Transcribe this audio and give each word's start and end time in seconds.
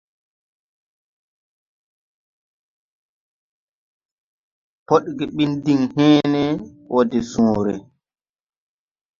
Podge 4.87 5.25
bin 5.35 5.51
din 5.65 5.81
hęęne 5.95 6.43
wɔɔ 6.89 7.01
de 7.09 7.19
sõõre. 7.31 7.75